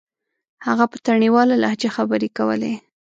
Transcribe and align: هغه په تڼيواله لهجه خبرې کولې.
هغه 0.67 0.85
په 0.91 0.97
تڼيواله 1.05 1.55
لهجه 1.63 1.89
خبرې 1.97 2.29
کولې. 2.37 2.73